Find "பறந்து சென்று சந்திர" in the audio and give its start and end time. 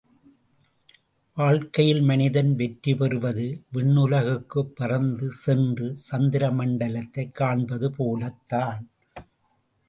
4.75-6.49